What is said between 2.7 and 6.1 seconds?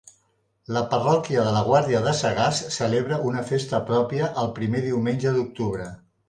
celebra una festa pròpia el primer diumenge d'octubre.